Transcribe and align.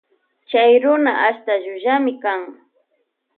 Chy 0.49 0.69
runa 0.83 1.13
ashta 1.27 1.53
llullami 1.63 2.13
kan. 2.23 2.41